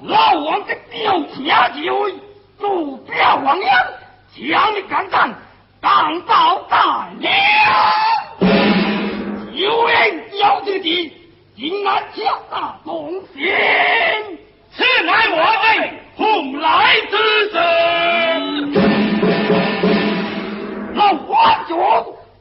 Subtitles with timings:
[0.00, 2.14] 老王的表姐就会
[2.56, 3.66] 做表王英，
[4.32, 5.18] 请你赶紧
[5.80, 7.28] 当到大营。
[9.54, 9.92] 有兵
[10.38, 11.10] 有志之，
[11.56, 12.32] 今来七下
[12.84, 14.38] 东行，
[14.70, 17.56] 此乃我辈红来之神。
[20.94, 21.76] 老王长，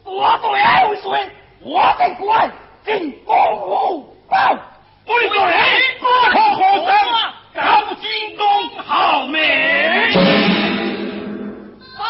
[0.03, 1.17] 我对后说，
[1.61, 2.51] 我的官，
[2.85, 4.13] 进高武。
[4.29, 4.55] 报，
[5.07, 5.53] 为着你
[5.99, 6.91] 不可和声。
[7.57, 7.65] 张
[7.99, 9.25] 金公好。
[9.25, 9.41] 名
[11.97, 12.05] 好。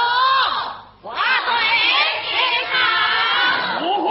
[1.01, 1.15] 我
[1.47, 1.49] 对
[2.27, 2.35] 你
[2.69, 2.75] 好。
[3.81, 4.07] 呜呼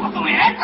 [0.00, 0.54] 我来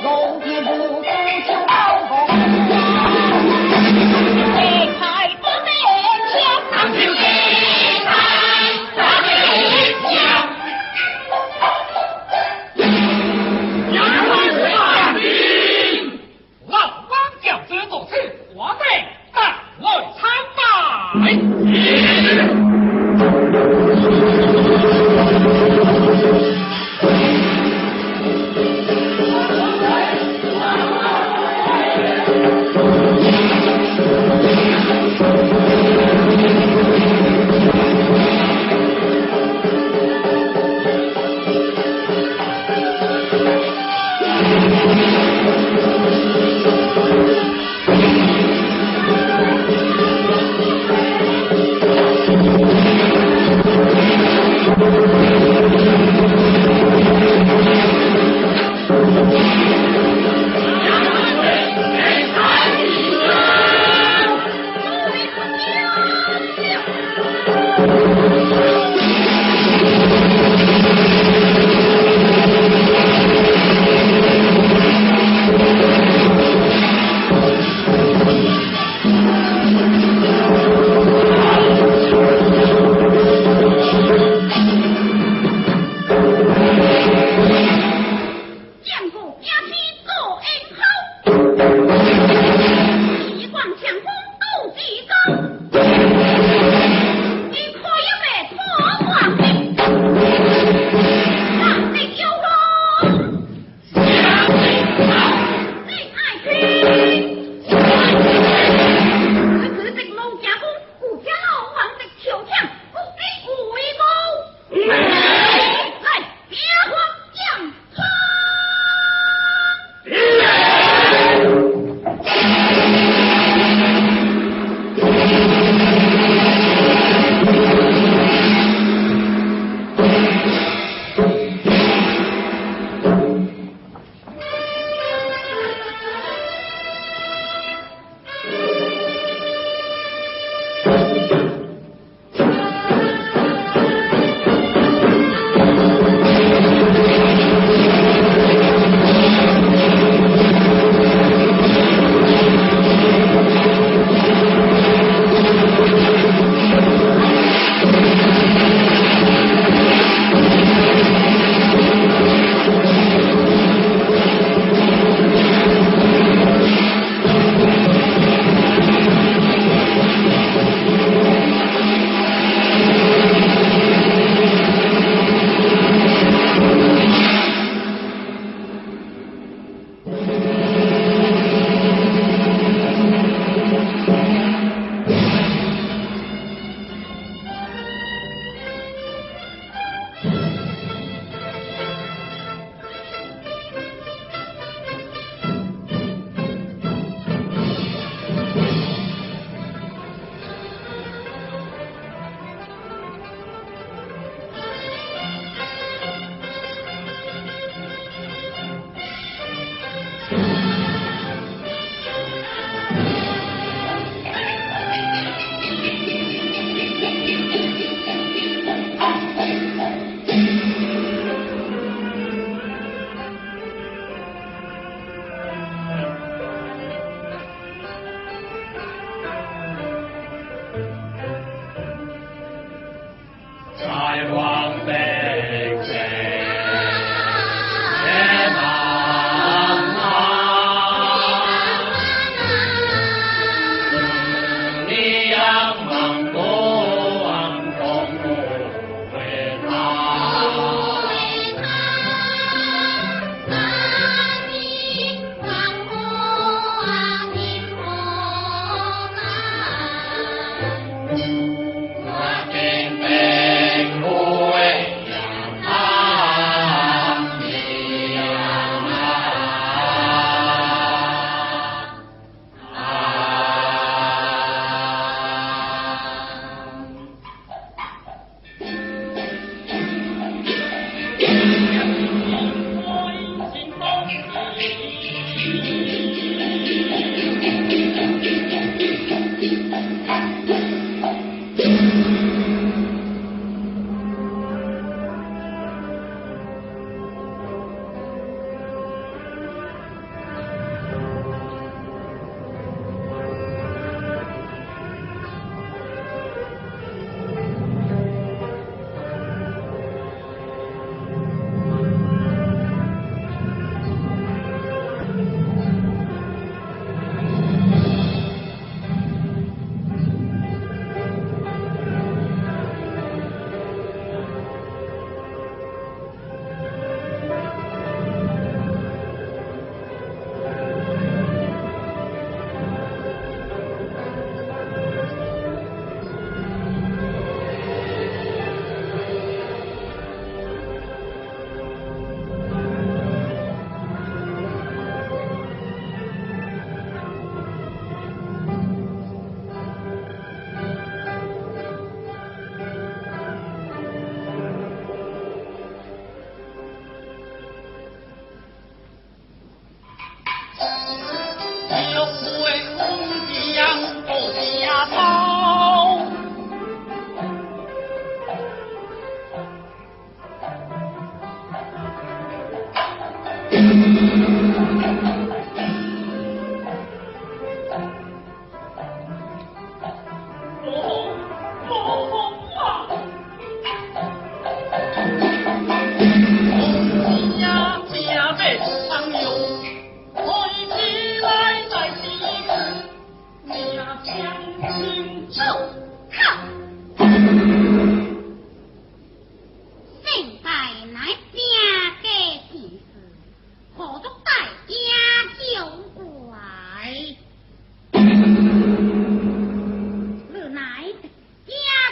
[0.03, 0.06] 龙
[0.42, 1.03] 天不伏
[1.47, 1.75] 秋。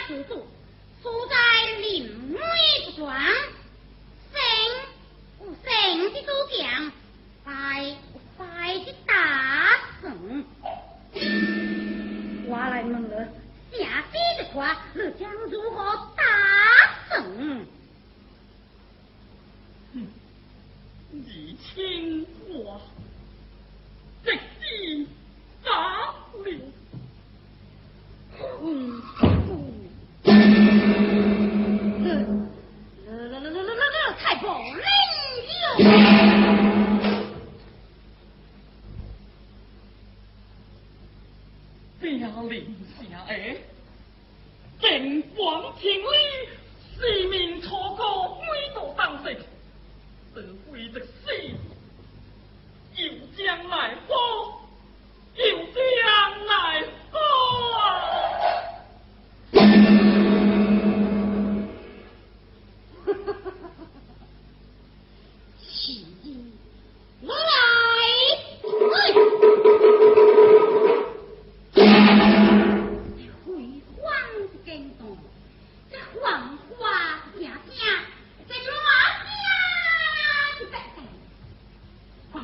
[0.06, 0.46] 住动，
[1.02, 1.34] 所在
[1.80, 2.40] 林妹
[2.84, 3.14] 之庄。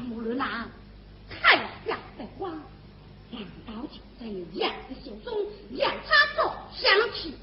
[0.00, 0.68] 母女俩
[1.28, 2.50] 太阳两在哇，
[3.30, 5.34] 两刀就在两个手中，
[5.70, 7.34] 两叉座响起。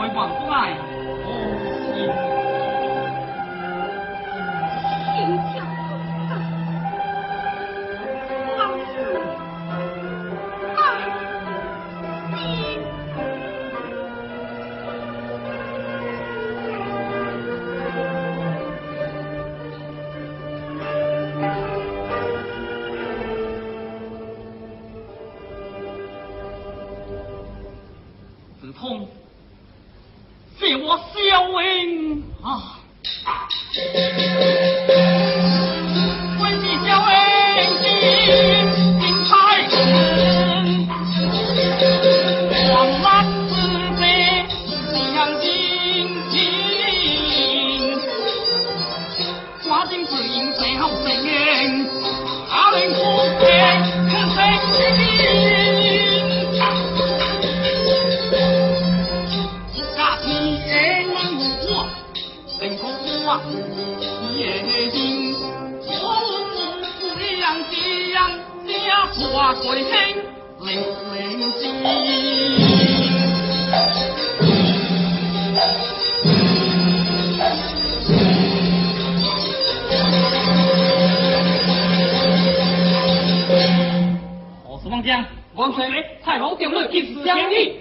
[0.00, 0.74] 爱往不来
[1.22, 2.39] 我不
[85.00, 86.18] 王将，万岁！
[86.22, 87.80] 太后定了金丝相依，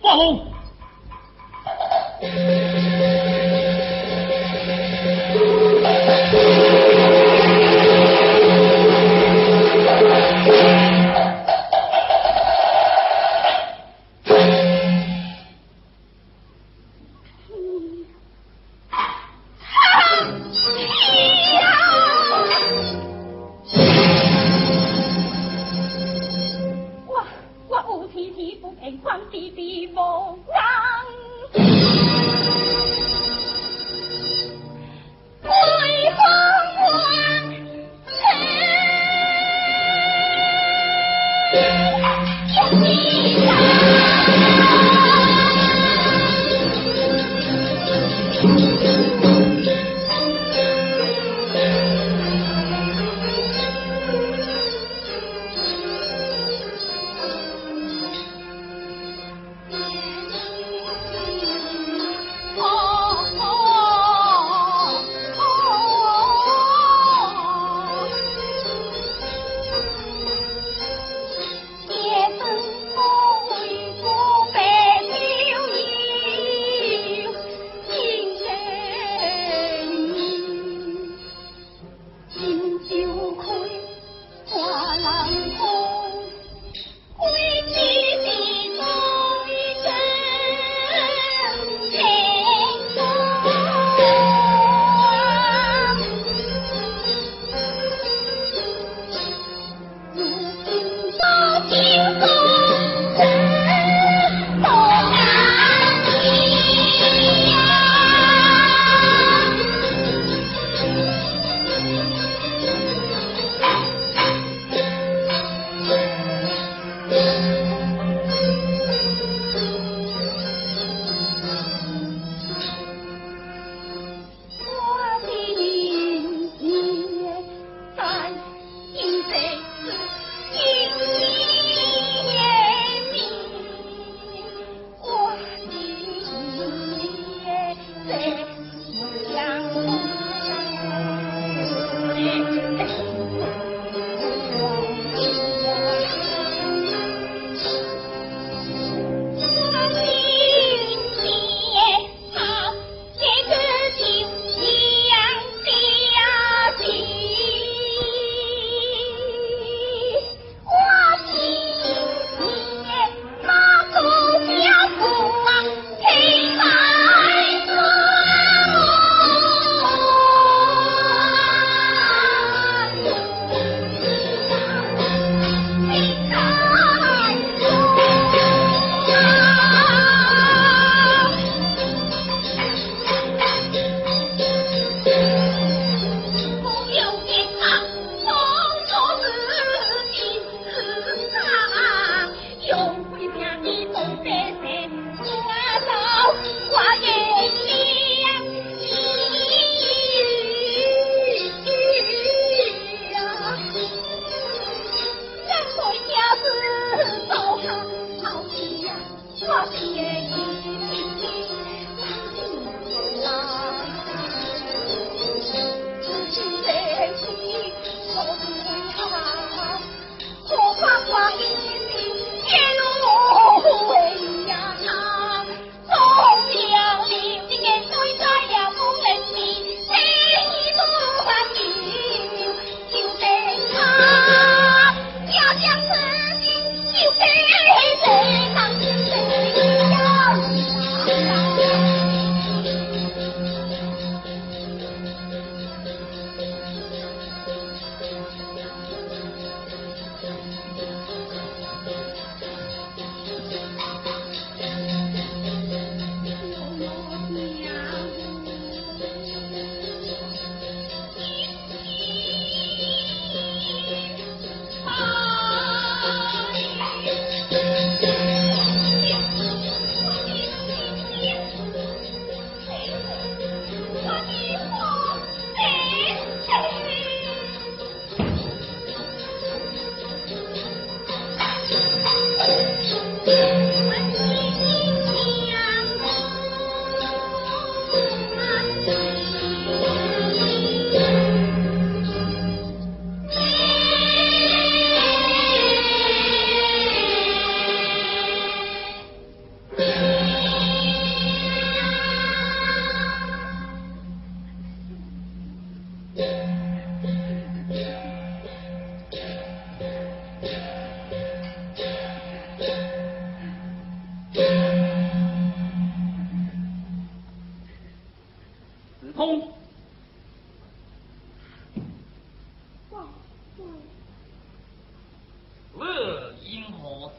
[0.00, 0.16] 万。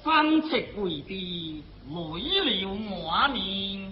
[0.08, 3.92] 翻席回地，没了画面。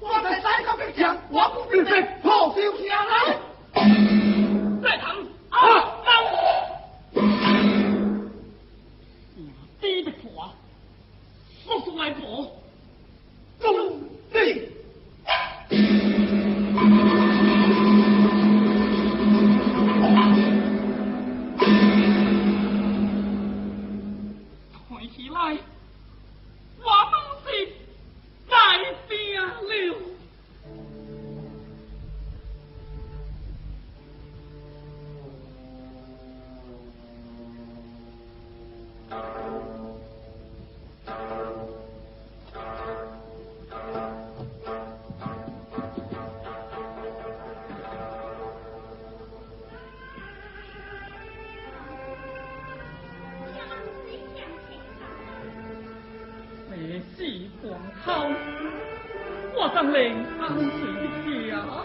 [0.00, 3.39] 我的三个兵将，我不必被破旧下来。
[58.02, 58.26] 好，
[59.54, 61.84] 我当令安睡觉。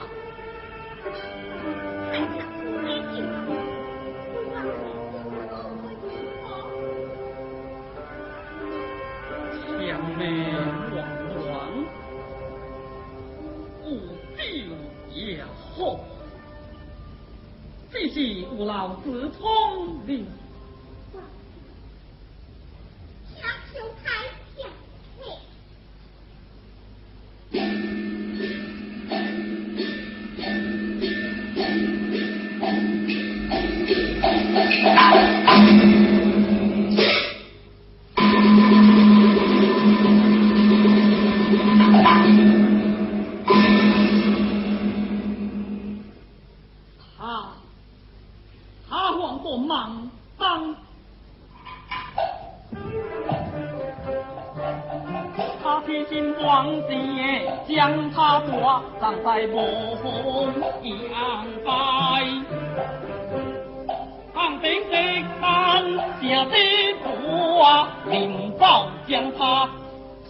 [69.08, 69.70] 将他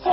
[0.04, 0.12] 拖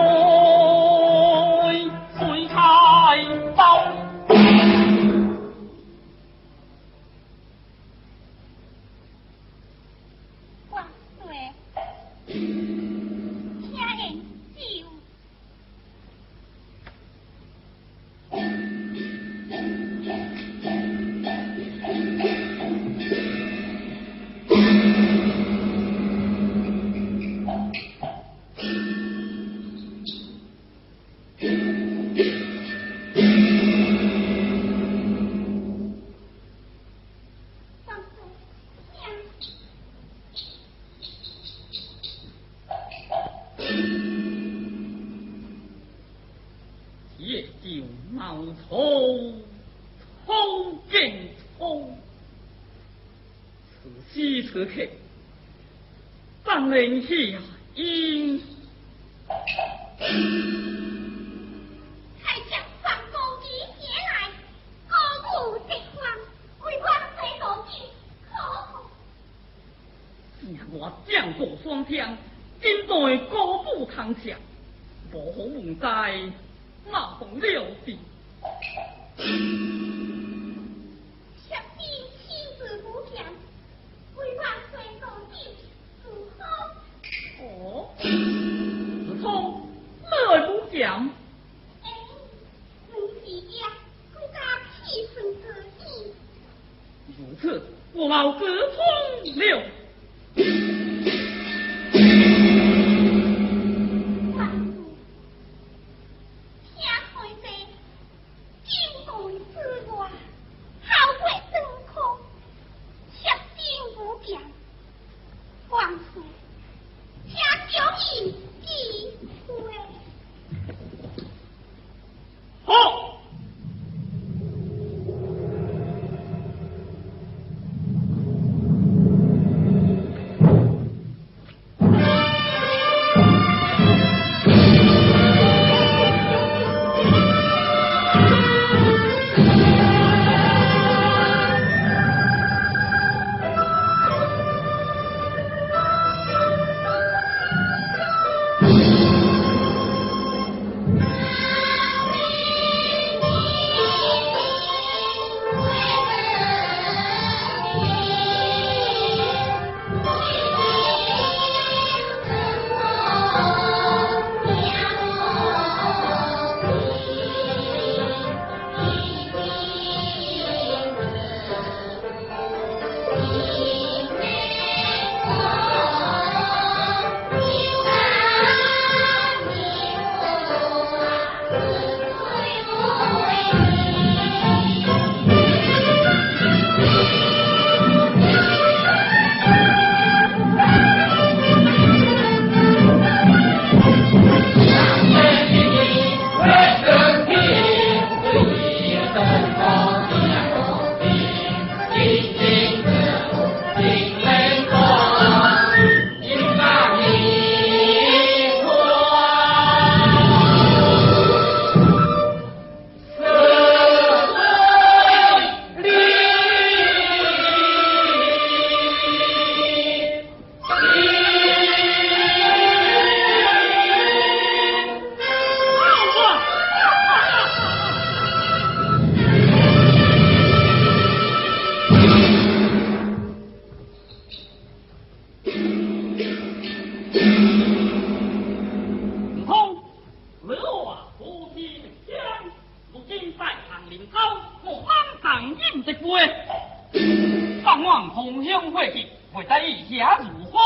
[247.62, 250.58] 放望红乡回去，会在一下如何？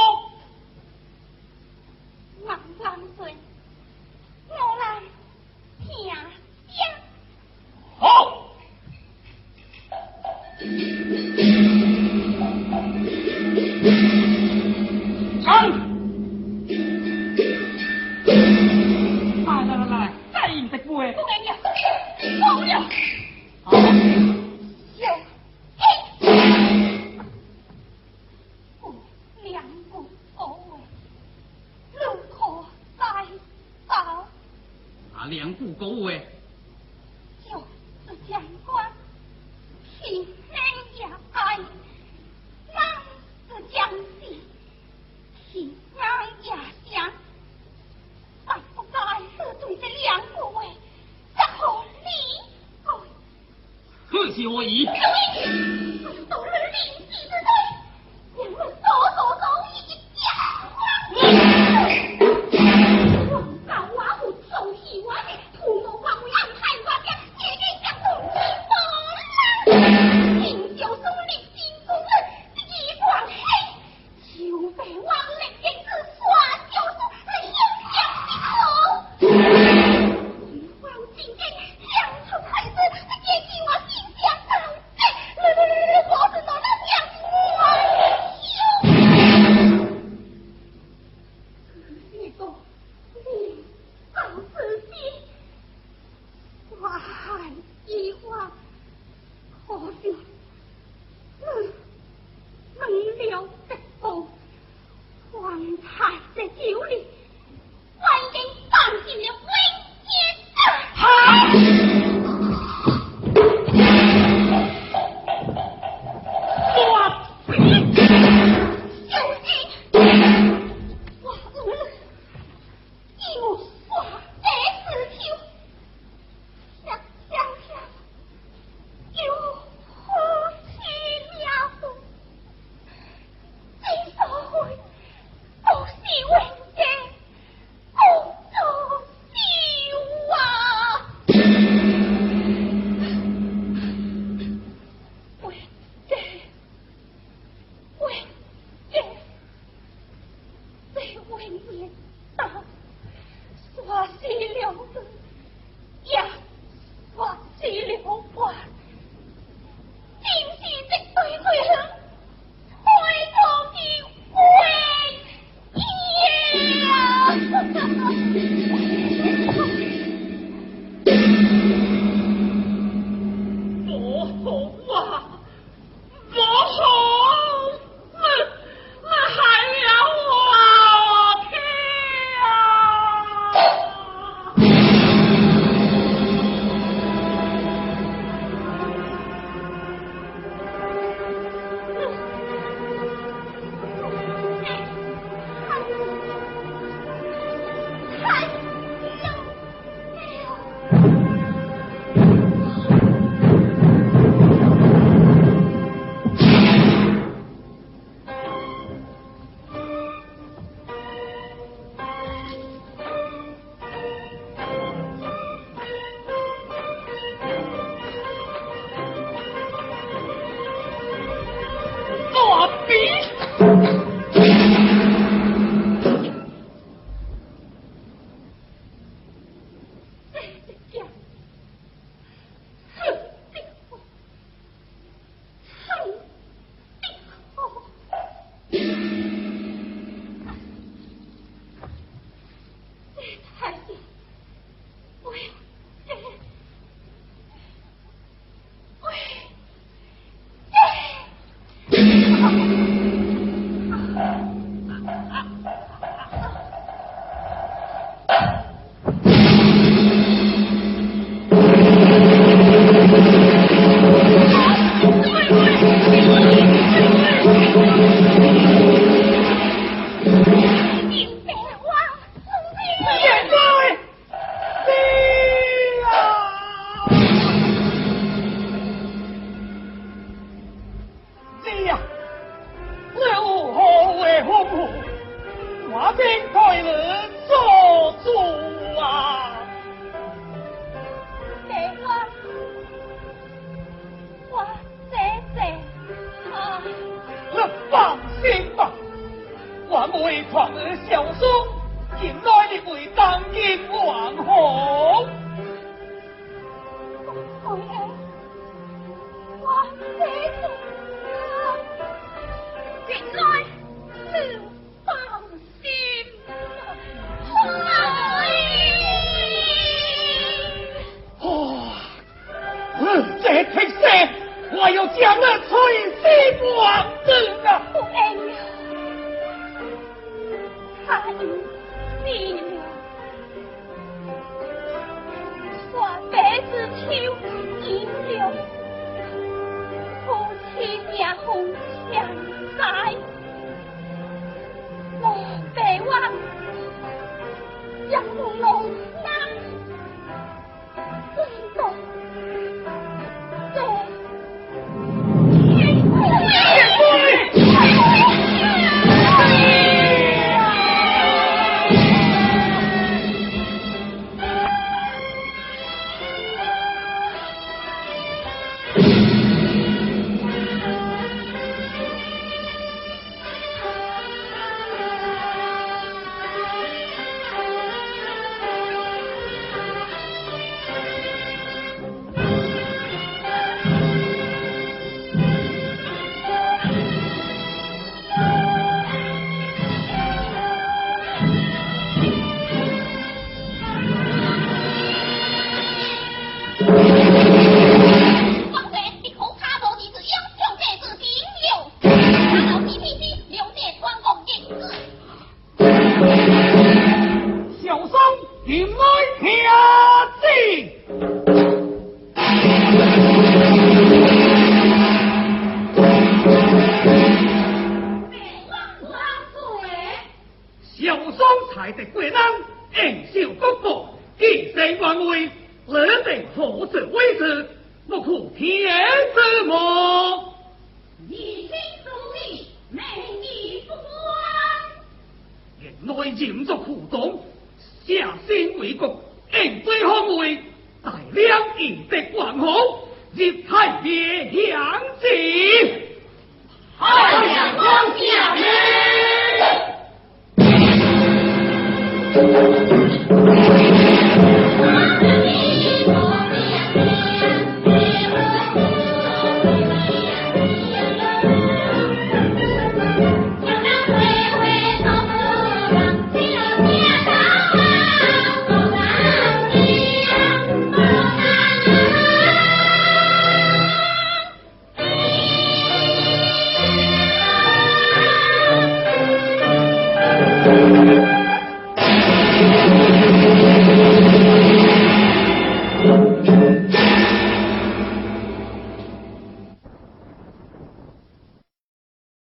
[2.45, 3.35] 万万岁，
[4.49, 5.03] 我来
[5.87, 6.13] 听。
[7.99, 8.47] 好。